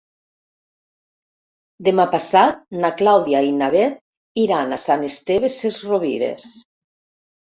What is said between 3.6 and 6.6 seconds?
na Bet iran a Sant Esteve Sesrovires.